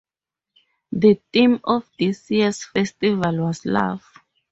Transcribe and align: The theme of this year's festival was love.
The 0.91 1.21
theme 1.31 1.59
of 1.63 1.87
this 1.99 2.31
year's 2.31 2.63
festival 2.63 3.37
was 3.37 3.63
love. 3.67 4.03